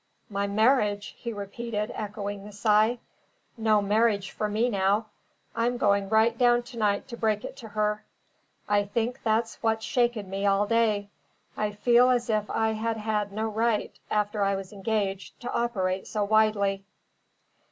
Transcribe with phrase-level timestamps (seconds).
[0.31, 2.97] "My marriage!" he repeated, echoing the sigh.
[3.55, 5.05] "No marriage for me now.
[5.55, 8.03] I'm going right down to night to break it to her.
[8.67, 11.11] I think that's what's shaken me all day.
[11.55, 16.07] I feel as if I had had no right (after I was engaged) to operate
[16.07, 16.83] so widely."